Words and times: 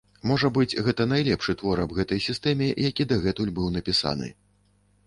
Можа 0.29 0.49
быць, 0.55 0.77
гэта 0.87 1.05
найлепшы 1.11 1.55
твор 1.59 1.83
аб 1.85 1.93
гэтай 1.99 2.25
сістэме, 2.29 2.73
які 2.89 3.09
дагэтуль 3.13 3.55
быў 3.61 3.71
напісаны. 3.79 4.35